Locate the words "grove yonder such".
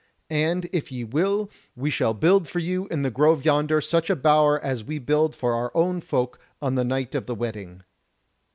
3.11-4.09